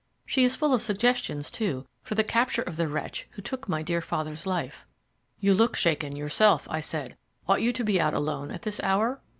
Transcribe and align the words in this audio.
She 0.25 0.43
is 0.43 0.55
full 0.55 0.73
of 0.73 0.81
suggestions, 0.81 1.51
too, 1.51 1.85
for 2.01 2.15
the 2.15 2.23
capture 2.23 2.63
of 2.63 2.75
the 2.75 2.87
wretch 2.87 3.27
who 3.33 3.41
took 3.43 3.69
my 3.69 3.83
dear 3.83 4.01
father's 4.01 4.47
life." 4.47 4.83
"You 5.39 5.53
look 5.53 5.75
shaken 5.75 6.15
yourself," 6.15 6.67
I 6.71 6.81
said; 6.81 7.17
"ought 7.47 7.61
you 7.61 7.71
to 7.71 7.83
be 7.83 8.01
out 8.01 8.15
alone 8.15 8.49
at 8.49 8.63
this 8.63 8.79
hour?" 8.81 9.21